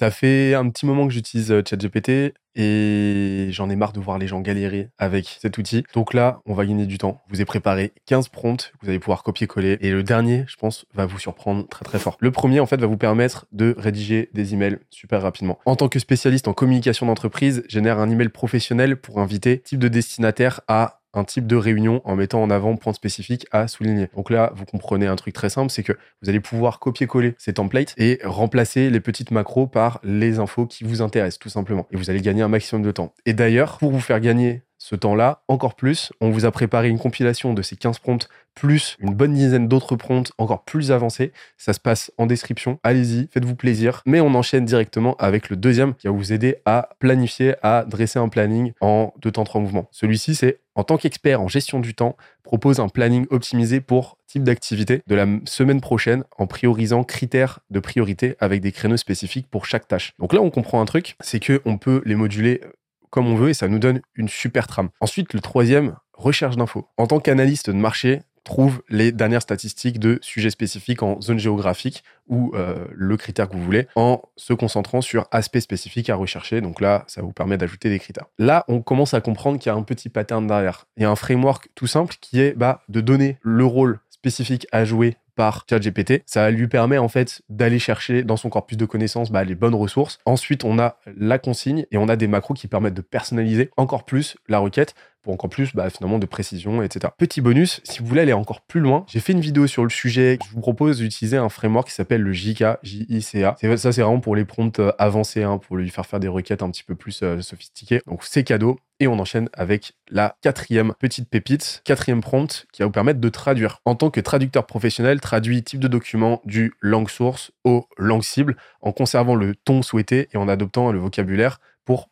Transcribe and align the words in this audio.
Ça 0.00 0.10
fait 0.10 0.54
un 0.54 0.66
petit 0.70 0.86
moment 0.86 1.06
que 1.06 1.12
j'utilise 1.12 1.52
euh, 1.52 1.60
ChatGPT 1.62 2.32
et 2.54 3.48
j'en 3.50 3.68
ai 3.68 3.76
marre 3.76 3.92
de 3.92 4.00
voir 4.00 4.16
les 4.16 4.26
gens 4.26 4.40
galérer 4.40 4.88
avec 4.96 5.36
cet 5.42 5.58
outil. 5.58 5.84
Donc 5.92 6.14
là, 6.14 6.40
on 6.46 6.54
va 6.54 6.64
gagner 6.64 6.86
du 6.86 6.96
temps. 6.96 7.20
Je 7.28 7.34
vous 7.34 7.42
ai 7.42 7.44
préparé 7.44 7.92
15 8.06 8.28
prompts 8.28 8.72
vous 8.80 8.88
allez 8.88 8.98
pouvoir 8.98 9.22
copier-coller. 9.22 9.76
Et 9.82 9.90
le 9.90 10.02
dernier, 10.02 10.44
je 10.48 10.56
pense, 10.56 10.86
va 10.94 11.04
vous 11.04 11.18
surprendre 11.18 11.68
très 11.68 11.84
très 11.84 11.98
fort. 11.98 12.16
Le 12.18 12.30
premier, 12.30 12.60
en 12.60 12.66
fait, 12.66 12.80
va 12.80 12.86
vous 12.86 12.96
permettre 12.96 13.44
de 13.52 13.74
rédiger 13.76 14.30
des 14.32 14.54
emails 14.54 14.78
super 14.88 15.20
rapidement. 15.20 15.58
En 15.66 15.76
tant 15.76 15.90
que 15.90 15.98
spécialiste 15.98 16.48
en 16.48 16.54
communication 16.54 17.04
d'entreprise, 17.04 17.62
génère 17.68 17.98
un 17.98 18.08
email 18.08 18.30
professionnel 18.30 18.96
pour 18.96 19.20
inviter 19.20 19.60
type 19.60 19.80
de 19.80 19.88
destinataire 19.88 20.62
à 20.66 20.99
un 21.14 21.24
type 21.24 21.46
de 21.46 21.56
réunion 21.56 22.00
en 22.04 22.16
mettant 22.16 22.42
en 22.42 22.50
avant 22.50 22.76
point 22.76 22.92
spécifique 22.92 23.46
à 23.50 23.68
souligner. 23.68 24.08
Donc 24.14 24.30
là, 24.30 24.52
vous 24.54 24.64
comprenez 24.64 25.06
un 25.06 25.16
truc 25.16 25.34
très 25.34 25.50
simple, 25.50 25.70
c'est 25.70 25.82
que 25.82 25.92
vous 26.22 26.28
allez 26.28 26.40
pouvoir 26.40 26.78
copier-coller 26.78 27.34
ces 27.38 27.54
templates 27.54 27.94
et 27.96 28.20
remplacer 28.24 28.90
les 28.90 29.00
petites 29.00 29.30
macros 29.30 29.66
par 29.66 30.00
les 30.02 30.38
infos 30.38 30.66
qui 30.66 30.84
vous 30.84 31.02
intéressent, 31.02 31.38
tout 31.38 31.48
simplement. 31.48 31.86
Et 31.90 31.96
vous 31.96 32.10
allez 32.10 32.20
gagner 32.20 32.42
un 32.42 32.48
maximum 32.48 32.82
de 32.82 32.92
temps. 32.92 33.14
Et 33.26 33.32
d'ailleurs, 33.32 33.78
pour 33.78 33.90
vous 33.90 34.00
faire 34.00 34.20
gagner 34.20 34.62
ce 34.82 34.96
temps-là, 34.96 35.42
encore 35.46 35.74
plus, 35.74 36.10
on 36.22 36.30
vous 36.30 36.46
a 36.46 36.50
préparé 36.50 36.88
une 36.88 36.98
compilation 36.98 37.52
de 37.52 37.60
ces 37.60 37.76
15 37.76 37.98
prompts 37.98 38.28
plus 38.54 38.96
une 38.98 39.14
bonne 39.14 39.34
dizaine 39.34 39.68
d'autres 39.68 39.94
prompts 39.94 40.32
encore 40.38 40.64
plus 40.64 40.90
avancés. 40.90 41.32
Ça 41.58 41.74
se 41.74 41.80
passe 41.80 42.10
en 42.16 42.26
description. 42.26 42.78
Allez-y, 42.82 43.28
faites-vous 43.30 43.56
plaisir. 43.56 44.02
Mais 44.06 44.20
on 44.20 44.34
enchaîne 44.34 44.64
directement 44.64 45.16
avec 45.18 45.50
le 45.50 45.56
deuxième 45.56 45.94
qui 45.94 46.06
va 46.06 46.12
vous 46.12 46.32
aider 46.32 46.56
à 46.64 46.88
planifier, 46.98 47.54
à 47.62 47.84
dresser 47.84 48.18
un 48.18 48.28
planning 48.28 48.72
en 48.80 49.12
deux 49.20 49.30
temps 49.30 49.44
trois 49.44 49.60
mouvements. 49.60 49.88
Celui-ci, 49.92 50.34
c'est 50.34 50.60
en 50.74 50.82
tant 50.82 50.96
qu'expert 50.96 51.42
en 51.42 51.48
gestion 51.48 51.78
du 51.78 51.94
temps, 51.94 52.16
propose 52.42 52.80
un 52.80 52.88
planning 52.88 53.26
optimisé 53.28 53.80
pour 53.80 54.16
type 54.26 54.44
d'activité 54.44 55.02
de 55.06 55.14
la 55.14 55.26
semaine 55.44 55.80
prochaine 55.80 56.24
en 56.38 56.46
priorisant 56.46 57.04
critères 57.04 57.58
de 57.70 57.80
priorité 57.80 58.36
avec 58.40 58.62
des 58.62 58.72
créneaux 58.72 58.96
spécifiques 58.96 59.48
pour 59.50 59.66
chaque 59.66 59.88
tâche. 59.88 60.14
Donc 60.18 60.32
là, 60.32 60.40
on 60.40 60.50
comprend 60.50 60.80
un 60.80 60.86
truc, 60.86 61.16
c'est 61.20 61.40
que 61.40 61.60
on 61.66 61.76
peut 61.76 62.00
les 62.06 62.14
moduler 62.14 62.62
comme 63.10 63.26
on 63.26 63.36
veut 63.36 63.50
et 63.50 63.54
ça 63.54 63.68
nous 63.68 63.78
donne 63.78 64.00
une 64.14 64.28
super 64.28 64.66
trame. 64.66 64.90
Ensuite, 65.00 65.34
le 65.34 65.40
troisième, 65.40 65.96
recherche 66.12 66.56
d'infos. 66.56 66.88
En 66.96 67.06
tant 67.06 67.20
qu'analyste 67.20 67.70
de 67.70 67.76
marché, 67.76 68.22
trouve 68.44 68.82
les 68.88 69.12
dernières 69.12 69.42
statistiques 69.42 69.98
de 69.98 70.18
sujets 70.22 70.50
spécifiques 70.50 71.02
en 71.02 71.20
zone 71.20 71.38
géographique 71.38 72.02
ou 72.28 72.52
euh, 72.54 72.86
le 72.92 73.16
critère 73.16 73.48
que 73.48 73.56
vous 73.56 73.62
voulez 73.62 73.86
en 73.96 74.22
se 74.36 74.52
concentrant 74.52 75.00
sur 75.00 75.26
aspects 75.30 75.58
spécifiques 75.58 76.10
à 76.10 76.16
rechercher. 76.16 76.60
Donc 76.60 76.80
là, 76.80 77.04
ça 77.06 77.22
vous 77.22 77.32
permet 77.32 77.58
d'ajouter 77.58 77.90
des 77.90 77.98
critères. 77.98 78.26
Là, 78.38 78.64
on 78.68 78.80
commence 78.82 79.14
à 79.14 79.20
comprendre 79.20 79.58
qu'il 79.58 79.70
y 79.70 79.74
a 79.74 79.76
un 79.76 79.82
petit 79.82 80.08
pattern 80.08 80.46
derrière. 80.46 80.86
Il 80.96 81.02
y 81.02 81.06
a 81.06 81.10
un 81.10 81.16
framework 81.16 81.68
tout 81.74 81.86
simple 81.86 82.16
qui 82.20 82.40
est 82.40 82.56
bah, 82.56 82.82
de 82.88 83.00
donner 83.00 83.38
le 83.42 83.64
rôle 83.64 84.00
spécifique 84.20 84.66
à 84.70 84.84
jouer 84.84 85.16
par 85.34 85.64
ChatGPT. 85.68 86.22
Ça 86.26 86.50
lui 86.50 86.68
permet 86.68 86.98
en 86.98 87.08
fait 87.08 87.40
d'aller 87.48 87.78
chercher 87.78 88.22
dans 88.22 88.36
son 88.36 88.50
corpus 88.50 88.76
de 88.76 88.84
connaissances 88.84 89.30
bah, 89.30 89.44
les 89.44 89.54
bonnes 89.54 89.74
ressources. 89.74 90.18
Ensuite, 90.26 90.64
on 90.64 90.78
a 90.78 90.98
la 91.16 91.38
consigne 91.38 91.86
et 91.90 91.96
on 91.96 92.08
a 92.08 92.16
des 92.16 92.26
macros 92.26 92.52
qui 92.52 92.68
permettent 92.68 92.94
de 92.94 93.00
personnaliser 93.00 93.70
encore 93.78 94.04
plus 94.04 94.36
la 94.48 94.58
requête 94.58 94.94
pour 95.22 95.32
encore 95.32 95.48
plus 95.48 95.74
bah, 95.74 95.88
finalement 95.88 96.18
de 96.18 96.26
précision, 96.26 96.82
etc. 96.82 97.12
Petit 97.16 97.40
bonus, 97.40 97.80
si 97.84 98.00
vous 98.00 98.06
voulez 98.06 98.20
aller 98.20 98.34
encore 98.34 98.60
plus 98.60 98.80
loin, 98.80 99.06
j'ai 99.08 99.20
fait 99.20 99.32
une 99.32 99.40
vidéo 99.40 99.66
sur 99.66 99.82
le 99.82 99.90
sujet. 99.90 100.38
Je 100.46 100.52
vous 100.52 100.60
propose 100.60 100.98
d'utiliser 100.98 101.38
un 101.38 101.48
framework 101.48 101.88
qui 101.88 101.94
s'appelle 101.94 102.20
le 102.20 102.32
JK, 102.34 102.64
J-I-C-A. 102.82 103.56
Ça, 103.76 103.92
c'est 103.92 104.02
vraiment 104.02 104.20
pour 104.20 104.36
les 104.36 104.44
prompts 104.44 104.78
euh, 104.78 104.92
avancés, 104.98 105.42
hein, 105.42 105.56
pour 105.56 105.78
lui 105.78 105.88
faire 105.88 106.04
faire 106.04 106.20
des 106.20 106.28
requêtes 106.28 106.62
un 106.62 106.70
petit 106.70 106.84
peu 106.84 106.94
plus 106.94 107.20
euh, 107.22 107.40
sophistiquées. 107.40 108.02
Donc 108.06 108.24
c'est 108.24 108.44
cadeau. 108.44 108.78
Et 109.00 109.08
on 109.08 109.18
enchaîne 109.18 109.48
avec 109.54 109.94
la 110.10 110.36
quatrième 110.42 110.92
petite 110.98 111.30
pépite, 111.30 111.80
quatrième 111.84 112.20
prompt 112.20 112.66
qui 112.70 112.82
va 112.82 112.86
vous 112.86 112.92
permettre 112.92 113.18
de 113.18 113.28
traduire. 113.30 113.80
En 113.86 113.94
tant 113.94 114.10
que 114.10 114.20
traducteur 114.20 114.66
professionnel, 114.66 115.20
traduit 115.20 115.62
type 115.62 115.80
de 115.80 115.88
document 115.88 116.42
du 116.44 116.74
langue 116.80 117.08
source 117.08 117.50
au 117.64 117.88
langue 117.96 118.22
cible 118.22 118.56
en 118.82 118.92
conservant 118.92 119.34
le 119.34 119.54
ton 119.54 119.80
souhaité 119.80 120.28
et 120.32 120.36
en 120.36 120.48
adoptant 120.48 120.92
le 120.92 120.98
vocabulaire 120.98 121.60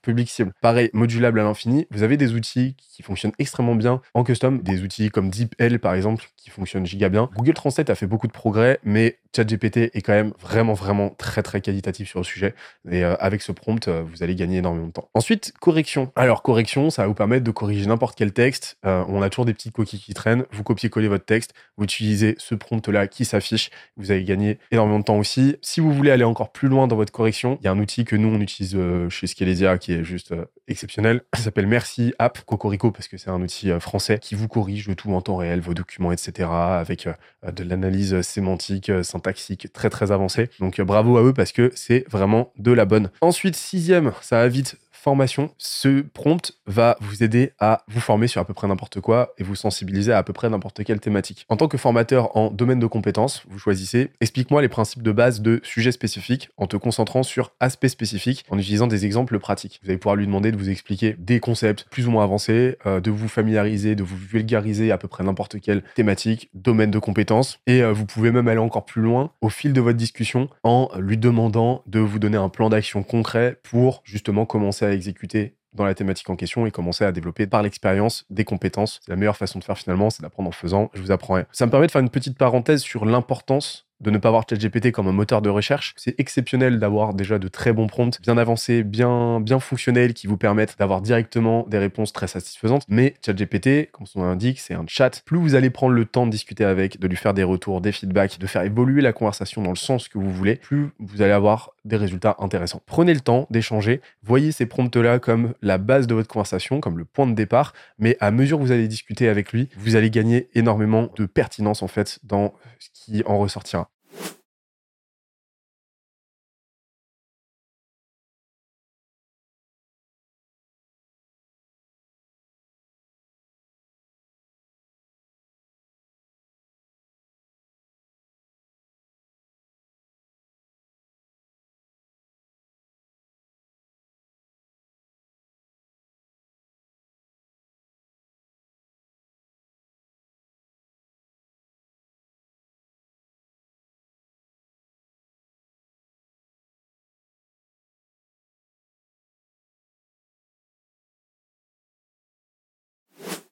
public 0.02 0.28
cible. 0.28 0.52
Pareil, 0.60 0.90
modulable 0.92 1.40
à 1.40 1.44
l'infini. 1.44 1.86
Vous 1.90 2.02
avez 2.02 2.16
des 2.16 2.34
outils 2.34 2.74
qui 2.78 3.02
fonctionnent 3.02 3.32
extrêmement 3.38 3.74
bien 3.74 4.00
en 4.14 4.24
custom, 4.24 4.60
des 4.60 4.82
outils 4.82 5.10
comme 5.10 5.30
DeepL 5.30 5.78
par 5.78 5.94
exemple 5.94 6.24
qui 6.36 6.50
fonctionnent 6.50 6.86
giga 6.86 7.08
bien. 7.08 7.30
Google 7.36 7.54
Translate 7.54 7.90
a 7.90 7.94
fait 7.94 8.06
beaucoup 8.06 8.26
de 8.26 8.32
progrès, 8.32 8.78
mais 8.82 9.18
ChatGPT 9.34 9.90
est 9.94 10.02
quand 10.02 10.12
même 10.12 10.32
vraiment 10.40 10.72
vraiment 10.72 11.10
très 11.10 11.42
très 11.42 11.60
qualitatif 11.60 12.08
sur 12.08 12.20
le 12.20 12.24
sujet. 12.24 12.54
Et 12.90 13.04
euh, 13.04 13.14
avec 13.20 13.42
ce 13.42 13.52
prompt, 13.52 13.86
euh, 13.88 14.02
vous 14.02 14.22
allez 14.22 14.34
gagner 14.34 14.58
énormément 14.58 14.86
de 14.86 14.92
temps. 14.92 15.08
Ensuite, 15.14 15.52
correction. 15.60 16.10
Alors 16.16 16.42
correction, 16.42 16.90
ça 16.90 17.02
va 17.02 17.08
vous 17.08 17.14
permettre 17.14 17.44
de 17.44 17.50
corriger 17.50 17.86
n'importe 17.86 18.16
quel 18.16 18.32
texte. 18.32 18.78
Euh, 18.86 19.04
on 19.08 19.22
a 19.22 19.30
toujours 19.30 19.44
des 19.44 19.54
petites 19.54 19.72
coquilles 19.72 20.00
qui 20.00 20.14
traînent. 20.14 20.44
Vous 20.50 20.62
copiez-collez 20.62 21.08
votre 21.08 21.24
texte, 21.24 21.54
vous 21.76 21.84
utilisez 21.84 22.34
ce 22.38 22.54
prompt 22.54 22.86
là 22.88 23.06
qui 23.06 23.24
s'affiche. 23.24 23.70
Vous 23.96 24.10
allez 24.10 24.24
gagner 24.24 24.58
énormément 24.70 24.98
de 24.98 25.04
temps 25.04 25.18
aussi. 25.18 25.56
Si 25.62 25.80
vous 25.80 25.92
voulez 25.92 26.10
aller 26.10 26.24
encore 26.24 26.50
plus 26.50 26.68
loin 26.68 26.86
dans 26.86 26.96
votre 26.96 27.12
correction, 27.12 27.58
il 27.60 27.64
y 27.64 27.68
a 27.68 27.72
un 27.72 27.78
outil 27.78 28.04
que 28.04 28.16
nous 28.16 28.28
on 28.28 28.40
utilise 28.40 28.76
chez 29.10 29.26
Qui 29.76 29.92
est 29.92 30.04
juste 30.04 30.34
exceptionnel. 30.66 31.22
Ça 31.34 31.42
s'appelle 31.42 31.66
Merci 31.66 32.14
App 32.18 32.44
Cocorico 32.44 32.90
parce 32.90 33.08
que 33.08 33.18
c'est 33.18 33.30
un 33.30 33.40
outil 33.42 33.70
français 33.80 34.18
qui 34.18 34.34
vous 34.34 34.48
corrige 34.48 34.90
tout 34.96 35.12
en 35.12 35.20
temps 35.20 35.36
réel, 35.36 35.60
vos 35.60 35.74
documents, 35.74 36.12
etc. 36.12 36.48
avec 36.50 37.08
de 37.46 37.64
l'analyse 37.64 38.20
sémantique, 38.22 38.90
syntaxique 39.02 39.72
très 39.72 39.90
très 39.90 40.12
avancée. 40.12 40.48
Donc 40.60 40.80
bravo 40.80 41.18
à 41.18 41.22
eux 41.22 41.32
parce 41.32 41.52
que 41.52 41.70
c'est 41.74 42.04
vraiment 42.08 42.52
de 42.58 42.72
la 42.72 42.84
bonne. 42.84 43.10
Ensuite, 43.20 43.56
sixième, 43.56 44.12
ça 44.20 44.36
va 44.36 44.48
vite 44.48 44.76
formation, 44.98 45.50
ce 45.58 46.02
prompt 46.02 46.52
va 46.66 46.96
vous 47.00 47.22
aider 47.22 47.52
à 47.58 47.82
vous 47.88 48.00
former 48.00 48.26
sur 48.26 48.40
à 48.40 48.44
peu 48.44 48.54
près 48.54 48.68
n'importe 48.68 49.00
quoi 49.00 49.32
et 49.38 49.42
vous 49.42 49.54
sensibiliser 49.54 50.12
à 50.12 50.18
à 50.18 50.22
peu 50.22 50.32
près 50.32 50.50
n'importe 50.50 50.84
quelle 50.84 51.00
thématique. 51.00 51.46
En 51.48 51.56
tant 51.56 51.68
que 51.68 51.78
formateur 51.78 52.36
en 52.36 52.50
domaine 52.50 52.80
de 52.80 52.86
compétences, 52.86 53.42
vous 53.48 53.58
choisissez 53.58 54.10
explique-moi 54.20 54.60
les 54.60 54.68
principes 54.68 55.02
de 55.02 55.12
base 55.12 55.40
de 55.40 55.60
sujets 55.62 55.92
spécifiques 55.92 56.50
en 56.56 56.66
te 56.66 56.76
concentrant 56.76 57.22
sur 57.22 57.52
aspects 57.60 57.86
spécifiques 57.86 58.44
en 58.50 58.58
utilisant 58.58 58.86
des 58.86 59.06
exemples 59.06 59.38
pratiques. 59.38 59.80
Vous 59.82 59.90
allez 59.90 59.98
pouvoir 59.98 60.16
lui 60.16 60.26
demander 60.26 60.52
de 60.52 60.56
vous 60.56 60.68
expliquer 60.68 61.14
des 61.18 61.40
concepts 61.40 61.86
plus 61.90 62.06
ou 62.06 62.10
moins 62.10 62.24
avancés, 62.24 62.76
euh, 62.86 63.00
de 63.00 63.10
vous 63.10 63.28
familiariser, 63.28 63.94
de 63.94 64.02
vous 64.02 64.16
vulgariser 64.16 64.90
à 64.90 64.98
peu 64.98 65.08
près 65.08 65.24
n'importe 65.24 65.60
quelle 65.60 65.82
thématique, 65.94 66.50
domaine 66.54 66.90
de 66.90 66.98
compétences 66.98 67.60
et 67.66 67.82
euh, 67.82 67.92
vous 67.92 68.04
pouvez 68.04 68.32
même 68.32 68.48
aller 68.48 68.58
encore 68.58 68.84
plus 68.84 69.02
loin 69.02 69.30
au 69.40 69.48
fil 69.48 69.72
de 69.72 69.80
votre 69.80 69.96
discussion 69.96 70.48
en 70.64 70.90
lui 70.98 71.16
demandant 71.16 71.82
de 71.86 72.00
vous 72.00 72.18
donner 72.18 72.36
un 72.36 72.48
plan 72.48 72.68
d'action 72.68 73.02
concret 73.02 73.58
pour 73.62 74.02
justement 74.04 74.46
commencer 74.46 74.84
à 74.84 74.87
exécuter 74.92 75.54
dans 75.74 75.84
la 75.84 75.94
thématique 75.94 76.28
en 76.30 76.36
question 76.36 76.66
et 76.66 76.70
commencer 76.70 77.04
à 77.04 77.12
développer 77.12 77.46
par 77.46 77.62
l'expérience 77.62 78.24
des 78.30 78.44
compétences. 78.44 79.00
C'est 79.04 79.10
la 79.10 79.16
meilleure 79.16 79.36
façon 79.36 79.58
de 79.58 79.64
faire 79.64 79.78
finalement, 79.78 80.10
c'est 80.10 80.22
d'apprendre 80.22 80.48
en 80.48 80.52
faisant. 80.52 80.90
Je 80.94 81.00
vous 81.00 81.10
apprends. 81.10 81.40
Ça 81.52 81.66
me 81.66 81.70
permet 81.70 81.86
de 81.86 81.92
faire 81.92 82.00
une 82.00 82.10
petite 82.10 82.38
parenthèse 82.38 82.80
sur 82.80 83.04
l'importance 83.04 83.88
de 84.00 84.10
ne 84.10 84.18
pas 84.18 84.30
voir 84.30 84.44
ChatGPT 84.48 84.92
comme 84.92 85.08
un 85.08 85.12
moteur 85.12 85.42
de 85.42 85.48
recherche. 85.48 85.94
C'est 85.96 86.18
exceptionnel 86.20 86.78
d'avoir 86.78 87.14
déjà 87.14 87.38
de 87.38 87.48
très 87.48 87.72
bons 87.72 87.86
prompts, 87.86 88.20
bien 88.22 88.38
avancés, 88.38 88.84
bien, 88.84 89.40
bien 89.40 89.58
fonctionnels, 89.58 90.14
qui 90.14 90.26
vous 90.26 90.36
permettent 90.36 90.76
d'avoir 90.78 91.00
directement 91.00 91.66
des 91.68 91.78
réponses 91.78 92.12
très 92.12 92.28
satisfaisantes. 92.28 92.84
Mais 92.88 93.14
ChatGPT, 93.24 93.90
comme 93.90 94.06
son 94.06 94.20
nom 94.20 94.26
l'indique, 94.26 94.60
c'est 94.60 94.74
un 94.74 94.84
chat. 94.86 95.22
Plus 95.24 95.38
vous 95.38 95.54
allez 95.54 95.70
prendre 95.70 95.94
le 95.94 96.04
temps 96.04 96.26
de 96.26 96.30
discuter 96.30 96.64
avec, 96.64 97.00
de 97.00 97.08
lui 97.08 97.16
faire 97.16 97.34
des 97.34 97.42
retours, 97.42 97.80
des 97.80 97.92
feedbacks, 97.92 98.38
de 98.38 98.46
faire 98.46 98.62
évoluer 98.62 99.02
la 99.02 99.12
conversation 99.12 99.62
dans 99.62 99.70
le 99.70 99.76
sens 99.76 100.08
que 100.08 100.18
vous 100.18 100.30
voulez, 100.30 100.56
plus 100.56 100.90
vous 101.00 101.22
allez 101.22 101.32
avoir 101.32 101.72
des 101.88 101.96
résultats 101.96 102.36
intéressants. 102.38 102.82
Prenez 102.86 103.14
le 103.14 103.20
temps 103.20 103.46
d'échanger, 103.50 104.00
voyez 104.22 104.52
ces 104.52 104.66
prompts-là 104.66 105.18
comme 105.18 105.54
la 105.62 105.78
base 105.78 106.06
de 106.06 106.14
votre 106.14 106.28
conversation, 106.28 106.80
comme 106.80 106.98
le 106.98 107.04
point 107.04 107.26
de 107.26 107.34
départ, 107.34 107.72
mais 107.98 108.16
à 108.20 108.30
mesure 108.30 108.58
que 108.58 108.62
vous 108.62 108.72
allez 108.72 108.88
discuter 108.88 109.28
avec 109.28 109.52
lui, 109.52 109.68
vous 109.76 109.96
allez 109.96 110.10
gagner 110.10 110.48
énormément 110.54 111.08
de 111.16 111.26
pertinence 111.26 111.82
en 111.82 111.88
fait 111.88 112.20
dans 112.22 112.54
ce 112.78 112.88
qui 112.92 113.22
en 113.26 113.38
ressortira. 113.38 113.90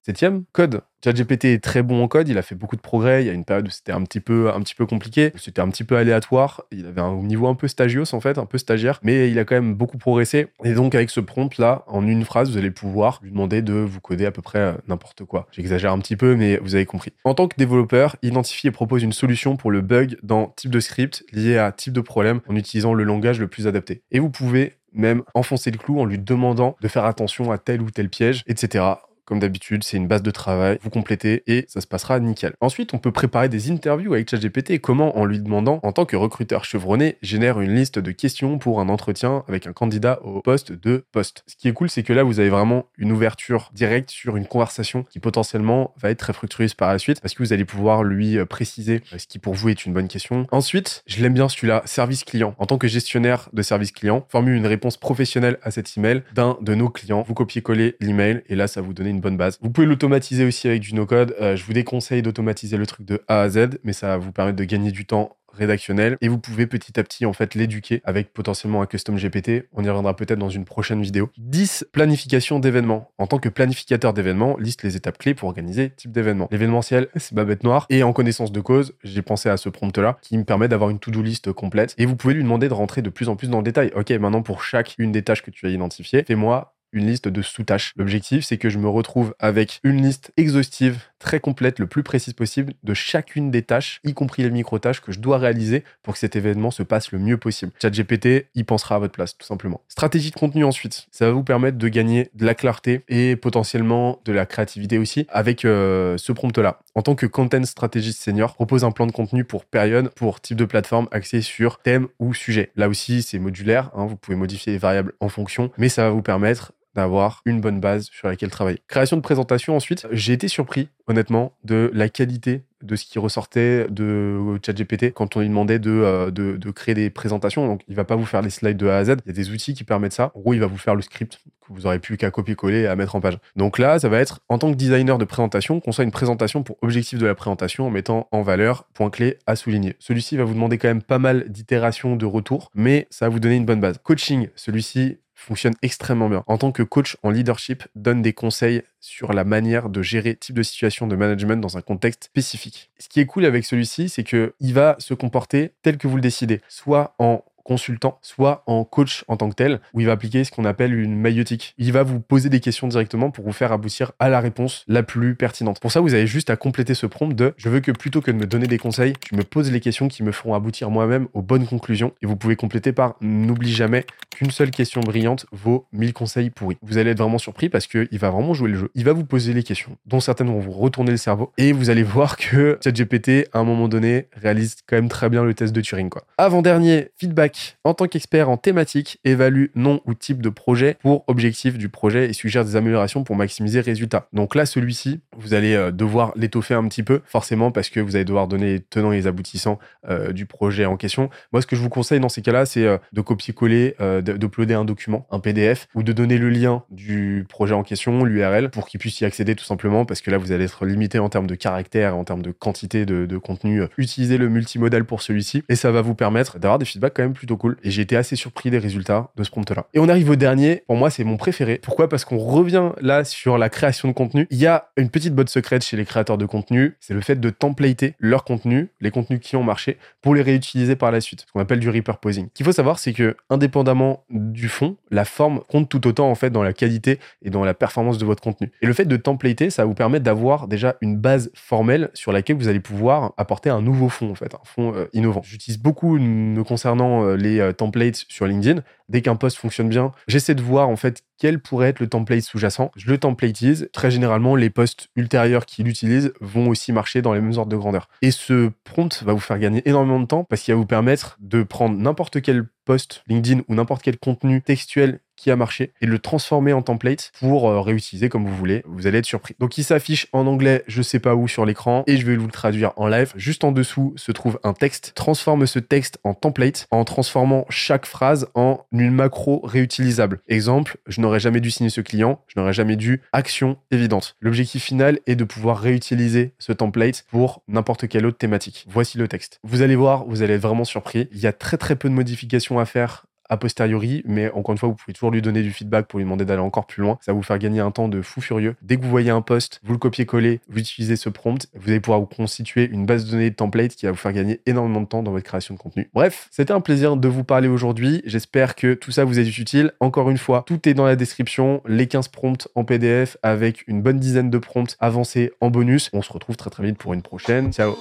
Septième, 0.06 0.44
code. 0.52 0.82
ChatGPT 1.02 1.46
est 1.46 1.64
très 1.64 1.82
bon 1.82 2.00
en 2.00 2.06
code, 2.06 2.28
il 2.28 2.38
a 2.38 2.42
fait 2.42 2.54
beaucoup 2.54 2.76
de 2.76 2.80
progrès. 2.80 3.24
Il 3.24 3.26
y 3.26 3.30
a 3.30 3.32
une 3.32 3.44
période 3.44 3.66
où 3.66 3.70
c'était 3.70 3.90
un 3.90 4.02
petit 4.04 4.20
peu, 4.20 4.52
un 4.54 4.60
petit 4.60 4.76
peu 4.76 4.86
compliqué, 4.86 5.32
c'était 5.34 5.60
un 5.60 5.68
petit 5.68 5.82
peu 5.82 5.96
aléatoire. 5.96 6.62
Il 6.70 6.86
avait 6.86 7.00
un 7.00 7.16
niveau 7.16 7.48
un 7.48 7.56
peu 7.56 7.66
stagios 7.66 8.14
en 8.14 8.20
fait, 8.20 8.38
un 8.38 8.46
peu 8.46 8.56
stagiaire, 8.56 9.00
mais 9.02 9.28
il 9.28 9.38
a 9.40 9.44
quand 9.44 9.56
même 9.56 9.74
beaucoup 9.74 9.98
progressé. 9.98 10.46
Et 10.62 10.74
donc 10.74 10.94
avec 10.94 11.10
ce 11.10 11.18
prompt 11.18 11.58
là, 11.58 11.82
en 11.88 12.06
une 12.06 12.24
phrase, 12.24 12.52
vous 12.52 12.56
allez 12.56 12.70
pouvoir 12.70 13.18
lui 13.20 13.32
demander 13.32 13.62
de 13.62 13.72
vous 13.72 14.00
coder 14.00 14.26
à 14.26 14.30
peu 14.30 14.42
près 14.42 14.60
euh, 14.60 14.74
n'importe 14.86 15.24
quoi. 15.24 15.48
J'exagère 15.50 15.90
un 15.90 15.98
petit 15.98 16.14
peu, 16.14 16.36
mais 16.36 16.58
vous 16.58 16.76
avez 16.76 16.86
compris. 16.86 17.12
En 17.24 17.34
tant 17.34 17.48
que 17.48 17.56
développeur, 17.56 18.14
identifie 18.22 18.68
et 18.68 18.70
propose 18.70 19.02
une 19.02 19.12
solution 19.12 19.56
pour 19.56 19.72
le 19.72 19.80
bug 19.80 20.18
dans 20.22 20.54
type 20.54 20.70
de 20.70 20.78
script 20.78 21.24
lié 21.32 21.58
à 21.58 21.72
type 21.72 21.92
de 21.92 22.00
problème 22.00 22.42
en 22.48 22.54
utilisant 22.54 22.94
le 22.94 23.02
langage 23.02 23.40
le 23.40 23.48
plus 23.48 23.66
adapté. 23.66 24.02
Et 24.12 24.20
vous 24.20 24.30
pouvez 24.30 24.74
même 24.92 25.22
enfoncer 25.34 25.72
le 25.72 25.78
clou 25.78 26.00
en 26.00 26.04
lui 26.04 26.20
demandant 26.20 26.76
de 26.80 26.86
faire 26.86 27.04
attention 27.06 27.50
à 27.50 27.58
tel 27.58 27.82
ou 27.82 27.90
tel 27.90 28.08
piège, 28.08 28.44
etc. 28.46 28.84
Comme 29.26 29.40
d'habitude, 29.40 29.82
c'est 29.82 29.96
une 29.96 30.06
base 30.06 30.22
de 30.22 30.30
travail, 30.30 30.78
vous 30.82 30.90
complétez 30.90 31.42
et 31.48 31.66
ça 31.68 31.80
se 31.80 31.86
passera 31.86 32.18
nickel. 32.20 32.54
Ensuite, 32.60 32.94
on 32.94 32.98
peut 32.98 33.10
préparer 33.10 33.48
des 33.48 33.70
interviews 33.72 34.14
avec 34.14 34.30
ChatGPT. 34.30 34.80
Comment 34.80 35.18
En 35.18 35.24
lui 35.24 35.40
demandant, 35.40 35.80
en 35.82 35.92
tant 35.92 36.04
que 36.04 36.16
recruteur 36.16 36.64
chevronné, 36.64 37.16
génère 37.22 37.60
une 37.60 37.74
liste 37.74 37.98
de 37.98 38.12
questions 38.12 38.58
pour 38.58 38.80
un 38.80 38.88
entretien 38.88 39.42
avec 39.48 39.66
un 39.66 39.72
candidat 39.72 40.20
au 40.22 40.40
poste 40.42 40.72
de 40.72 41.04
poste. 41.10 41.42
Ce 41.48 41.56
qui 41.56 41.66
est 41.66 41.72
cool, 41.72 41.90
c'est 41.90 42.04
que 42.04 42.12
là, 42.12 42.22
vous 42.22 42.38
avez 42.38 42.50
vraiment 42.50 42.86
une 42.98 43.10
ouverture 43.10 43.70
directe 43.74 44.10
sur 44.10 44.36
une 44.36 44.46
conversation 44.46 45.02
qui 45.02 45.18
potentiellement 45.18 45.92
va 46.00 46.10
être 46.10 46.18
très 46.18 46.32
fructueuse 46.32 46.74
par 46.74 46.92
la 46.92 46.98
suite 46.98 47.20
parce 47.20 47.34
que 47.34 47.42
vous 47.42 47.52
allez 47.52 47.64
pouvoir 47.64 48.04
lui 48.04 48.38
euh, 48.38 48.44
préciser 48.44 49.02
euh, 49.12 49.18
ce 49.18 49.26
qui 49.26 49.40
pour 49.40 49.54
vous 49.54 49.70
est 49.70 49.86
une 49.86 49.92
bonne 49.92 50.08
question. 50.08 50.46
Ensuite, 50.52 51.02
je 51.06 51.20
l'aime 51.20 51.34
bien 51.34 51.48
celui-là, 51.48 51.82
service 51.84 52.22
client. 52.22 52.54
En 52.58 52.66
tant 52.66 52.78
que 52.78 52.86
gestionnaire 52.86 53.48
de 53.52 53.62
service 53.62 53.90
client, 53.90 54.24
formule 54.28 54.54
une 54.54 54.66
réponse 54.66 54.96
professionnelle 54.96 55.58
à 55.62 55.70
cet 55.72 55.96
email 55.96 56.22
d'un 56.34 56.56
de 56.60 56.74
nos 56.74 56.88
clients. 56.88 57.24
Vous 57.26 57.34
copiez-coller 57.34 57.96
l'email 58.00 58.42
et 58.48 58.54
là, 58.54 58.68
ça 58.68 58.80
vous 58.80 58.92
donne 58.92 59.08
une 59.08 59.15
bonne 59.20 59.36
base. 59.36 59.58
Vous 59.60 59.70
pouvez 59.70 59.86
l'automatiser 59.86 60.44
aussi 60.44 60.68
avec 60.68 60.80
du 60.80 60.94
no-code. 60.94 61.34
Euh, 61.40 61.56
je 61.56 61.64
vous 61.64 61.72
déconseille 61.72 62.22
d'automatiser 62.22 62.76
le 62.76 62.86
truc 62.86 63.06
de 63.06 63.22
A 63.28 63.42
à 63.42 63.48
Z, 63.48 63.78
mais 63.84 63.92
ça 63.92 64.08
va 64.08 64.16
vous 64.16 64.32
permettre 64.32 64.56
de 64.56 64.64
gagner 64.64 64.90
du 64.90 65.06
temps 65.06 65.36
rédactionnel 65.56 66.16
et 66.20 66.28
vous 66.28 66.38
pouvez 66.38 66.66
petit 66.66 66.98
à 67.00 67.02
petit 67.02 67.26
en 67.26 67.32
fait 67.32 67.54
l'éduquer 67.54 68.00
avec 68.04 68.32
potentiellement 68.32 68.82
un 68.82 68.86
custom 68.86 69.16
GPT. 69.16 69.68
On 69.72 69.82
y 69.82 69.88
reviendra 69.88 70.14
peut-être 70.14 70.38
dans 70.38 70.48
une 70.48 70.64
prochaine 70.64 71.02
vidéo. 71.02 71.30
10. 71.38 71.86
Planification 71.92 72.58
d'événements. 72.60 73.10
En 73.18 73.26
tant 73.26 73.38
que 73.38 73.48
planificateur 73.48 74.12
d'événements, 74.12 74.56
liste 74.58 74.82
les 74.82 74.96
étapes 74.96 75.18
clés 75.18 75.34
pour 75.34 75.48
organiser 75.48 75.90
type 75.90 76.12
d'événement. 76.12 76.48
L'événementiel, 76.50 77.08
c'est 77.16 77.32
ma 77.32 77.44
bête 77.44 77.64
noire 77.64 77.86
et 77.90 78.02
en 78.02 78.12
connaissance 78.12 78.52
de 78.52 78.60
cause, 78.60 78.94
j'ai 79.02 79.22
pensé 79.22 79.48
à 79.48 79.56
ce 79.56 79.68
prompt 79.68 79.96
là 79.98 80.18
qui 80.22 80.36
me 80.38 80.44
permet 80.44 80.68
d'avoir 80.68 80.90
une 80.90 80.98
to-do 80.98 81.22
list 81.22 81.52
complète 81.52 81.94
et 81.98 82.06
vous 82.06 82.16
pouvez 82.16 82.34
lui 82.34 82.42
demander 82.42 82.68
de 82.68 82.74
rentrer 82.74 83.02
de 83.02 83.10
plus 83.10 83.28
en 83.28 83.36
plus 83.36 83.48
dans 83.48 83.58
le 83.58 83.64
détail. 83.64 83.90
OK, 83.96 84.10
maintenant 84.10 84.42
pour 84.42 84.62
chaque 84.62 84.94
une 84.98 85.12
des 85.12 85.22
tâches 85.22 85.42
que 85.42 85.50
tu 85.50 85.66
as 85.66 85.70
identifiées, 85.70 86.24
fais-moi 86.26 86.75
une 86.96 87.06
liste 87.06 87.28
de 87.28 87.42
sous-tâches. 87.42 87.92
L'objectif, 87.96 88.44
c'est 88.44 88.56
que 88.58 88.70
je 88.70 88.78
me 88.78 88.88
retrouve 88.88 89.34
avec 89.38 89.80
une 89.84 90.02
liste 90.02 90.32
exhaustive, 90.36 91.00
très 91.18 91.40
complète, 91.40 91.78
le 91.78 91.86
plus 91.86 92.02
précise 92.02 92.34
possible 92.34 92.74
de 92.82 92.94
chacune 92.94 93.50
des 93.50 93.62
tâches, 93.62 94.00
y 94.04 94.14
compris 94.14 94.42
les 94.42 94.50
micro-tâches 94.50 95.00
que 95.00 95.12
je 95.12 95.20
dois 95.20 95.38
réaliser 95.38 95.84
pour 96.02 96.14
que 96.14 96.20
cet 96.20 96.36
événement 96.36 96.70
se 96.70 96.82
passe 96.82 97.12
le 97.12 97.18
mieux 97.18 97.36
possible. 97.36 97.72
ChatGPT, 97.80 98.46
il 98.54 98.64
pensera 98.64 98.96
à 98.96 98.98
votre 98.98 99.12
place, 99.12 99.36
tout 99.36 99.46
simplement. 99.46 99.82
Stratégie 99.88 100.30
de 100.30 100.36
contenu 100.36 100.64
ensuite. 100.64 101.06
Ça 101.10 101.26
va 101.26 101.32
vous 101.32 101.44
permettre 101.44 101.78
de 101.78 101.88
gagner 101.88 102.30
de 102.34 102.44
la 102.44 102.54
clarté 102.54 103.02
et 103.08 103.36
potentiellement 103.36 104.20
de 104.24 104.32
la 104.32 104.46
créativité 104.46 104.98
aussi 104.98 105.26
avec 105.28 105.64
euh, 105.64 106.16
ce 106.18 106.32
prompt-là. 106.32 106.80
En 106.94 107.02
tant 107.02 107.14
que 107.14 107.26
content 107.26 107.64
strategist 107.64 108.20
senior, 108.22 108.54
propose 108.54 108.84
un 108.84 108.90
plan 108.90 109.06
de 109.06 109.12
contenu 109.12 109.44
pour 109.44 109.64
période, 109.64 110.10
pour 110.10 110.40
type 110.40 110.56
de 110.56 110.64
plateforme 110.64 111.08
axé 111.10 111.42
sur 111.42 111.78
thème 111.78 112.08
ou 112.18 112.34
sujet. 112.34 112.70
Là 112.76 112.88
aussi, 112.88 113.22
c'est 113.22 113.38
modulaire. 113.38 113.90
Hein, 113.94 114.06
vous 114.06 114.16
pouvez 114.16 114.36
modifier 114.36 114.72
les 114.72 114.78
variables 114.78 115.12
en 115.20 115.28
fonction, 115.28 115.70
mais 115.76 115.88
ça 115.88 116.04
va 116.04 116.10
vous 116.10 116.22
permettre 116.22 116.72
d'avoir 116.96 117.42
une 117.44 117.60
bonne 117.60 117.80
base 117.80 118.08
sur 118.10 118.26
laquelle 118.26 118.50
travailler. 118.50 118.80
Création 118.88 119.16
de 119.16 119.22
présentation 119.22 119.76
ensuite, 119.76 120.06
j'ai 120.10 120.32
été 120.32 120.48
surpris 120.48 120.88
honnêtement 121.06 121.52
de 121.64 121.90
la 121.94 122.08
qualité 122.08 122.62
de 122.82 122.96
ce 122.96 123.04
qui 123.04 123.18
ressortait 123.18 123.86
de 123.88 124.58
ChatGPT 124.64 125.12
quand 125.12 125.36
on 125.36 125.40
lui 125.40 125.48
demandait 125.48 125.80
euh, 125.86 126.30
de, 126.30 126.56
de, 126.56 126.70
créer 126.70 126.94
des 126.94 127.10
présentations. 127.10 127.66
Donc, 127.66 127.82
il 127.88 127.96
va 127.96 128.04
pas 128.04 128.16
vous 128.16 128.26
faire 128.26 128.42
les 128.42 128.50
slides 128.50 128.76
de 128.76 128.86
A 128.86 128.98
à 128.98 129.04
Z. 129.04 129.16
Il 129.24 129.28
y 129.28 129.30
a 129.30 129.32
des 129.32 129.50
outils 129.50 129.74
qui 129.74 129.84
permettent 129.84 130.12
ça. 130.12 130.32
En 130.34 130.52
il 130.52 130.60
va 130.60 130.66
vous 130.66 130.76
faire 130.76 130.94
le 130.94 131.02
script 131.02 131.40
que 131.66 131.72
vous 131.72 131.86
aurez 131.86 131.98
plus 131.98 132.16
qu'à 132.16 132.30
copier-coller 132.30 132.82
et 132.82 132.86
à 132.86 132.96
mettre 132.96 133.16
en 133.16 133.20
page. 133.20 133.38
Donc 133.56 133.78
là, 133.78 133.98
ça 133.98 134.08
va 134.08 134.20
être 134.20 134.40
en 134.48 134.58
tant 134.58 134.70
que 134.70 134.76
designer 134.76 135.18
de 135.18 135.24
présentation, 135.24 135.80
qu'on 135.80 135.92
soit 135.92 136.04
une 136.04 136.10
présentation 136.10 136.62
pour 136.62 136.76
objectif 136.82 137.18
de 137.18 137.26
la 137.26 137.34
présentation 137.34 137.86
en 137.86 137.90
mettant 137.90 138.28
en 138.30 138.42
valeur 138.42 138.84
point 138.94 139.10
clé 139.10 139.38
à 139.46 139.56
souligner. 139.56 139.96
Celui-ci 139.98 140.36
va 140.36 140.44
vous 140.44 140.54
demander 140.54 140.78
quand 140.78 140.88
même 140.88 141.02
pas 141.02 141.18
mal 141.18 141.48
d'itérations 141.48 142.16
de 142.16 142.26
retour, 142.26 142.70
mais 142.74 143.06
ça 143.10 143.26
va 143.26 143.30
vous 143.30 143.40
donner 143.40 143.56
une 143.56 143.66
bonne 143.66 143.80
base. 143.80 143.98
Coaching, 144.02 144.48
celui-ci 144.54 145.18
fonctionne 145.36 145.74
extrêmement 145.82 146.28
bien. 146.28 146.42
En 146.46 146.58
tant 146.58 146.72
que 146.72 146.82
coach 146.82 147.16
en 147.22 147.30
leadership, 147.30 147.84
donne 147.94 148.22
des 148.22 148.32
conseils 148.32 148.82
sur 149.00 149.32
la 149.32 149.44
manière 149.44 149.88
de 149.88 150.02
gérer 150.02 150.34
type 150.34 150.56
de 150.56 150.62
situation 150.62 151.06
de 151.06 151.14
management 151.14 151.60
dans 151.60 151.76
un 151.76 151.82
contexte 151.82 152.24
spécifique. 152.24 152.90
Ce 152.98 153.08
qui 153.08 153.20
est 153.20 153.26
cool 153.26 153.44
avec 153.44 153.64
celui-ci, 153.64 154.08
c'est 154.08 154.24
que 154.24 154.54
il 154.58 154.74
va 154.74 154.96
se 154.98 155.14
comporter 155.14 155.72
tel 155.82 155.98
que 155.98 156.08
vous 156.08 156.16
le 156.16 156.22
décidez, 156.22 156.60
soit 156.68 157.14
en 157.18 157.44
consultant, 157.66 158.18
soit 158.22 158.62
en 158.66 158.84
coach 158.84 159.24
en 159.28 159.36
tant 159.36 159.50
que 159.50 159.54
tel, 159.54 159.80
où 159.92 160.00
il 160.00 160.06
va 160.06 160.12
appliquer 160.12 160.44
ce 160.44 160.50
qu'on 160.50 160.64
appelle 160.64 160.94
une 160.94 161.18
maïotique. 161.18 161.74
Il 161.78 161.92
va 161.92 162.04
vous 162.04 162.20
poser 162.20 162.48
des 162.48 162.60
questions 162.60 162.86
directement 162.86 163.30
pour 163.30 163.44
vous 163.44 163.52
faire 163.52 163.72
aboutir 163.72 164.12
à 164.18 164.28
la 164.28 164.40
réponse 164.40 164.84
la 164.86 165.02
plus 165.02 165.34
pertinente. 165.34 165.80
Pour 165.80 165.90
ça, 165.90 166.00
vous 166.00 166.14
avez 166.14 166.26
juste 166.26 166.48
à 166.48 166.56
compléter 166.56 166.94
ce 166.94 167.06
prompt 167.06 167.34
de 167.34 167.54
je 167.56 167.68
veux 167.68 167.80
que 167.80 167.90
plutôt 167.90 168.20
que 168.20 168.30
de 168.30 168.36
me 168.36 168.46
donner 168.46 168.68
des 168.68 168.78
conseils, 168.78 169.14
tu 169.20 169.34
me 169.34 169.42
poses 169.42 169.70
les 169.72 169.80
questions 169.80 170.08
qui 170.08 170.22
me 170.22 170.32
feront 170.32 170.54
aboutir 170.54 170.90
moi-même 170.90 171.26
aux 171.34 171.42
bonnes 171.42 171.66
conclusions. 171.66 172.12
Et 172.22 172.26
vous 172.26 172.36
pouvez 172.36 172.56
compléter 172.56 172.92
par 172.92 173.16
n'oublie 173.20 173.72
jamais 173.72 174.04
qu'une 174.30 174.50
seule 174.50 174.70
question 174.70 175.00
brillante 175.00 175.46
vaut 175.50 175.86
1000 175.92 176.12
conseils 176.12 176.50
pourris. 176.50 176.76
Vous 176.82 176.98
allez 176.98 177.10
être 177.10 177.18
vraiment 177.18 177.38
surpris 177.38 177.68
parce 177.68 177.86
qu'il 177.86 178.18
va 178.18 178.30
vraiment 178.30 178.54
jouer 178.54 178.70
le 178.70 178.78
jeu. 178.78 178.90
Il 178.94 179.04
va 179.04 179.12
vous 179.12 179.24
poser 179.24 179.52
les 179.54 179.62
questions, 179.62 179.96
dont 180.06 180.20
certaines 180.20 180.48
vont 180.48 180.60
vous 180.60 180.72
retourner 180.72 181.10
le 181.10 181.16
cerveau. 181.16 181.52
Et 181.58 181.72
vous 181.72 181.90
allez 181.90 182.04
voir 182.04 182.36
que 182.36 182.78
ChatGPT, 182.84 183.48
à 183.52 183.58
un 183.58 183.64
moment 183.64 183.88
donné, 183.88 184.28
réalise 184.36 184.76
quand 184.86 184.96
même 184.96 185.08
très 185.08 185.28
bien 185.28 185.42
le 185.42 185.54
test 185.54 185.74
de 185.74 185.80
Turing. 185.80 186.10
Avant-dernier, 186.38 187.08
feedback 187.16 187.55
en 187.84 187.94
tant 187.94 188.06
qu'expert 188.06 188.48
en 188.48 188.56
thématique, 188.56 189.18
évalue 189.24 189.66
nom 189.74 190.00
ou 190.06 190.14
type 190.14 190.42
de 190.42 190.48
projet 190.48 190.96
pour 191.00 191.24
objectif 191.26 191.78
du 191.78 191.88
projet 191.88 192.28
et 192.28 192.32
suggère 192.32 192.64
des 192.64 192.76
améliorations 192.76 193.24
pour 193.24 193.36
maximiser 193.36 193.80
résultats. 193.80 194.28
Donc 194.32 194.54
là, 194.54 194.66
celui-ci, 194.66 195.20
vous 195.38 195.54
allez 195.54 195.74
euh, 195.74 195.90
devoir 195.90 196.32
l'étoffer 196.36 196.74
un 196.74 196.86
petit 196.88 197.02
peu, 197.02 197.20
forcément, 197.26 197.70
parce 197.70 197.88
que 197.88 198.00
vous 198.00 198.16
allez 198.16 198.24
devoir 198.24 198.48
donner 198.48 198.74
les 198.74 198.80
tenants 198.80 199.12
et 199.12 199.16
les 199.16 199.26
aboutissants 199.26 199.78
euh, 200.08 200.32
du 200.32 200.46
projet 200.46 200.84
en 200.84 200.96
question. 200.96 201.30
Moi, 201.52 201.62
ce 201.62 201.66
que 201.66 201.76
je 201.76 201.80
vous 201.80 201.88
conseille 201.88 202.20
dans 202.20 202.28
ces 202.28 202.42
cas-là, 202.42 202.66
c'est 202.66 202.84
euh, 202.84 202.98
de 203.12 203.20
copier-coller, 203.20 203.96
d'uploader 204.22 204.74
un 204.74 204.84
document, 204.84 205.26
un 205.30 205.40
PDF, 205.40 205.88
ou 205.94 206.02
de 206.02 206.12
donner 206.12 206.38
le 206.38 206.50
lien 206.50 206.84
du 206.90 207.44
projet 207.48 207.74
en 207.74 207.82
question, 207.82 208.24
l'URL, 208.24 208.70
pour 208.70 208.86
qu'il 208.86 209.00
puisse 209.00 209.20
y 209.20 209.24
accéder 209.24 209.54
tout 209.54 209.64
simplement, 209.64 210.04
parce 210.04 210.20
que 210.20 210.30
là, 210.30 210.38
vous 210.38 210.52
allez 210.52 210.64
être 210.64 210.86
limité 210.86 211.18
en 211.18 211.28
termes 211.28 211.46
de 211.46 211.54
caractère, 211.54 212.16
en 212.16 212.24
termes 212.24 212.42
de 212.42 212.52
quantité 212.52 213.06
de, 213.06 213.26
de 213.26 213.38
contenu. 213.38 213.82
Utilisez 213.96 214.38
le 214.38 214.48
multimodal 214.48 215.04
pour 215.04 215.22
celui-ci, 215.22 215.62
et 215.68 215.76
ça 215.76 215.90
va 215.90 216.02
vous 216.02 216.14
permettre 216.14 216.58
d'avoir 216.58 216.78
des 216.78 216.84
feedbacks 216.84 217.14
quand 217.16 217.22
même 217.22 217.32
plus 217.32 217.46
cool. 217.56 217.76
Et 217.82 217.90
j'ai 217.90 218.02
été 218.02 218.16
assez 218.16 218.36
surpris 218.36 218.70
des 218.70 218.78
résultats 218.78 219.30
de 219.36 219.44
ce 219.44 219.50
prompt-là. 219.50 219.86
Et 219.94 219.98
on 219.98 220.08
arrive 220.08 220.30
au 220.30 220.36
dernier. 220.36 220.82
Pour 220.86 220.96
moi, 220.96 221.10
c'est 221.10 221.24
mon 221.24 221.36
préféré. 221.36 221.80
Pourquoi? 221.82 222.08
Parce 222.08 222.24
qu'on 222.24 222.38
revient 222.38 222.90
là 223.00 223.24
sur 223.24 223.58
la 223.58 223.68
création 223.68 224.08
de 224.08 224.12
contenu. 224.12 224.46
Il 224.50 224.58
y 224.58 224.66
a 224.66 224.88
une 224.96 225.10
petite 225.10 225.25
botte 225.34 225.48
secrète 225.48 225.84
chez 225.84 225.96
les 225.96 226.04
créateurs 226.04 226.38
de 226.38 226.46
contenu. 226.46 226.96
C'est 227.00 227.14
le 227.14 227.20
fait 227.20 227.36
de 227.36 227.50
templater 227.50 228.14
leur 228.18 228.44
contenu, 228.44 228.88
les 229.00 229.10
contenus 229.10 229.40
qui 229.40 229.56
ont 229.56 229.62
marché, 229.62 229.98
pour 230.22 230.34
les 230.34 230.42
réutiliser 230.42 230.96
par 230.96 231.10
la 231.10 231.20
suite. 231.20 231.44
Ce 231.46 231.52
qu'on 231.52 231.60
appelle 231.60 231.80
du 231.80 231.90
repurposing. 231.90 232.46
Ce 232.48 232.52
qu'il 232.54 232.66
faut 232.66 232.72
savoir, 232.72 232.98
c'est 232.98 233.12
que, 233.12 233.36
indépendamment 233.50 234.24
du 234.30 234.68
fond, 234.68 234.96
la 235.10 235.24
forme 235.24 235.60
compte 235.68 235.88
tout 235.88 236.06
autant, 236.06 236.30
en 236.30 236.34
fait, 236.34 236.50
dans 236.50 236.62
la 236.62 236.72
qualité 236.72 237.18
et 237.42 237.50
dans 237.50 237.64
la 237.64 237.74
performance 237.74 238.18
de 238.18 238.24
votre 238.24 238.42
contenu. 238.42 238.70
Et 238.82 238.86
le 238.86 238.92
fait 238.92 239.04
de 239.04 239.16
templater, 239.16 239.70
ça 239.70 239.84
vous 239.84 239.94
permettre 239.94 240.24
d'avoir 240.24 240.68
déjà 240.68 240.96
une 241.00 241.16
base 241.16 241.50
formelle 241.54 242.10
sur 242.14 242.32
laquelle 242.32 242.56
vous 242.56 242.68
allez 242.68 242.80
pouvoir 242.80 243.32
apporter 243.36 243.70
un 243.70 243.82
nouveau 243.82 244.08
fond, 244.08 244.30
en 244.30 244.34
fait, 244.34 244.54
un 244.54 244.64
fond 244.64 244.94
euh, 244.94 245.06
innovant. 245.12 245.42
J'utilise 245.44 245.78
beaucoup, 245.78 246.18
me 246.18 246.62
concernant 246.64 247.24
euh, 247.24 247.36
les 247.36 247.60
euh, 247.60 247.72
templates 247.72 248.24
sur 248.28 248.46
LinkedIn. 248.46 248.82
Dès 249.08 249.22
qu'un 249.22 249.36
post 249.36 249.56
fonctionne 249.56 249.88
bien, 249.88 250.12
j'essaie 250.26 250.54
de 250.54 250.62
voir 250.62 250.88
en 250.88 250.96
fait 250.96 251.22
quel 251.38 251.60
pourrait 251.60 251.88
être 251.88 252.00
le 252.00 252.08
template 252.08 252.42
sous-jacent. 252.42 252.90
Je 252.96 253.10
le 253.10 253.18
templatise. 253.18 253.88
Très 253.92 254.10
généralement, 254.10 254.56
les 254.56 254.70
posts 254.70 255.08
ultérieurs 255.16 255.66
qu'il 255.66 255.88
utilise 255.88 256.32
vont 256.40 256.68
aussi 256.68 256.92
marcher 256.92 257.22
dans 257.22 257.32
les 257.32 257.40
mêmes 257.40 257.56
ordres 257.56 257.70
de 257.70 257.76
grandeur. 257.76 258.08
Et 258.22 258.30
ce 258.30 258.70
prompt 258.84 259.22
va 259.24 259.32
vous 259.32 259.40
faire 259.40 259.58
gagner 259.58 259.82
énormément 259.88 260.20
de 260.20 260.26
temps 260.26 260.44
parce 260.44 260.62
qu'il 260.62 260.74
va 260.74 260.78
vous 260.78 260.86
permettre 260.86 261.36
de 261.40 261.62
prendre 261.62 261.96
n'importe 261.96 262.40
quel 262.40 262.66
post 262.84 263.22
LinkedIn 263.26 263.62
ou 263.68 263.74
n'importe 263.74 264.02
quel 264.02 264.18
contenu 264.18 264.62
textuel 264.62 265.20
qui 265.36 265.50
a 265.50 265.56
marché 265.56 265.92
et 266.00 266.06
le 266.06 266.18
transformer 266.18 266.72
en 266.72 266.82
template 266.82 267.32
pour 267.38 267.68
euh, 267.68 267.80
réutiliser 267.80 268.28
comme 268.28 268.46
vous 268.46 268.56
voulez. 268.56 268.82
Vous 268.86 269.06
allez 269.06 269.18
être 269.18 269.26
surpris. 269.26 269.54
Donc 269.58 269.78
il 269.78 269.84
s'affiche 269.84 270.26
en 270.32 270.46
anglais, 270.46 270.82
je 270.86 271.02
sais 271.02 271.18
pas 271.18 271.34
où 271.34 271.48
sur 271.48 271.64
l'écran 271.64 272.04
et 272.06 272.16
je 272.16 272.26
vais 272.26 272.36
vous 272.36 272.46
le 272.46 272.52
traduire 272.52 272.92
en 272.96 273.06
live. 273.06 273.32
Juste 273.36 273.64
en 273.64 273.72
dessous 273.72 274.14
se 274.16 274.32
trouve 274.32 274.58
un 274.64 274.72
texte. 274.72 275.12
Transforme 275.14 275.66
ce 275.66 275.78
texte 275.78 276.18
en 276.24 276.34
template 276.34 276.86
en 276.90 277.04
transformant 277.04 277.66
chaque 277.68 278.06
phrase 278.06 278.48
en 278.54 278.84
une 278.92 279.10
macro 279.12 279.60
réutilisable. 279.64 280.40
Exemple, 280.48 280.96
je 281.06 281.20
n'aurais 281.20 281.40
jamais 281.40 281.60
dû 281.60 281.70
signer 281.70 281.90
ce 281.90 282.00
client, 282.00 282.40
je 282.48 282.58
n'aurais 282.58 282.72
jamais 282.72 282.96
dû 282.96 283.22
action 283.32 283.76
évidente. 283.90 284.36
L'objectif 284.40 284.82
final 284.82 285.20
est 285.26 285.36
de 285.36 285.44
pouvoir 285.44 285.78
réutiliser 285.78 286.54
ce 286.58 286.72
template 286.72 287.24
pour 287.30 287.62
n'importe 287.68 288.08
quelle 288.08 288.26
autre 288.26 288.38
thématique. 288.38 288.84
Voici 288.88 289.18
le 289.18 289.28
texte. 289.28 289.60
Vous 289.62 289.82
allez 289.82 289.96
voir, 289.96 290.24
vous 290.26 290.42
allez 290.42 290.54
être 290.54 290.62
vraiment 290.62 290.84
surpris. 290.84 291.28
Il 291.32 291.38
y 291.38 291.46
a 291.46 291.52
très 291.52 291.76
très 291.76 291.96
peu 291.96 292.08
de 292.08 292.14
modifications 292.14 292.78
à 292.78 292.86
faire 292.86 293.26
a 293.48 293.56
posteriori, 293.56 294.22
mais 294.26 294.50
encore 294.52 294.72
une 294.72 294.78
fois, 294.78 294.88
vous 294.88 294.94
pouvez 294.94 295.12
toujours 295.12 295.30
lui 295.30 295.42
donner 295.42 295.62
du 295.62 295.72
feedback 295.72 296.06
pour 296.06 296.18
lui 296.18 296.24
demander 296.24 296.44
d'aller 296.44 296.60
encore 296.60 296.86
plus 296.86 297.02
loin. 297.02 297.18
Ça 297.20 297.32
va 297.32 297.36
vous 297.36 297.42
faire 297.42 297.58
gagner 297.58 297.80
un 297.80 297.90
temps 297.90 298.08
de 298.08 298.22
fou 298.22 298.40
furieux. 298.40 298.76
Dès 298.82 298.96
que 298.96 299.02
vous 299.02 299.10
voyez 299.10 299.30
un 299.30 299.42
post, 299.42 299.80
vous 299.84 299.92
le 299.92 299.98
copiez-collez, 299.98 300.60
vous 300.68 300.78
utilisez 300.78 301.16
ce 301.16 301.28
prompt, 301.28 301.66
vous 301.74 301.90
allez 301.90 302.00
pouvoir 302.00 302.20
vous 302.20 302.26
constituer 302.26 302.88
une 302.90 303.06
base 303.06 303.24
de 303.24 303.30
données 303.30 303.50
de 303.50 303.54
templates 303.54 303.94
qui 303.94 304.06
va 304.06 304.12
vous 304.12 304.18
faire 304.18 304.32
gagner 304.32 304.60
énormément 304.66 305.00
de 305.00 305.06
temps 305.06 305.22
dans 305.22 305.32
votre 305.32 305.44
création 305.44 305.74
de 305.74 305.78
contenu. 305.78 306.10
Bref, 306.14 306.48
c'était 306.50 306.72
un 306.72 306.80
plaisir 306.80 307.16
de 307.16 307.28
vous 307.28 307.44
parler 307.44 307.68
aujourd'hui. 307.68 308.22
J'espère 308.26 308.74
que 308.74 308.94
tout 308.94 309.10
ça 309.10 309.24
vous 309.24 309.38
est 309.38 309.58
utile. 309.58 309.92
Encore 310.00 310.30
une 310.30 310.38
fois, 310.38 310.64
tout 310.66 310.88
est 310.88 310.94
dans 310.94 311.06
la 311.06 311.16
description, 311.16 311.82
les 311.86 312.06
15 312.06 312.28
prompts 312.28 312.68
en 312.74 312.84
PDF 312.84 313.36
avec 313.42 313.86
une 313.86 314.02
bonne 314.02 314.18
dizaine 314.18 314.50
de 314.50 314.58
prompts 314.58 314.96
avancés 315.00 315.52
en 315.60 315.70
bonus. 315.70 316.10
On 316.12 316.22
se 316.22 316.32
retrouve 316.32 316.56
très 316.56 316.70
très 316.70 316.84
vite 316.84 316.98
pour 316.98 317.14
une 317.14 317.22
prochaine. 317.22 317.72
Ciao 317.72 317.96